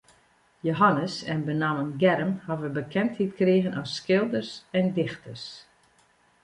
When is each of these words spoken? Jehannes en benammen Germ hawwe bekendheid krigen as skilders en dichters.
Jehannes 0.63 1.17
en 1.33 1.41
benammen 1.49 1.91
Germ 2.03 2.31
hawwe 2.47 2.69
bekendheid 2.79 3.33
krigen 3.39 3.73
as 3.81 3.89
skilders 3.99 4.51
en 4.77 4.87
dichters. 4.97 5.43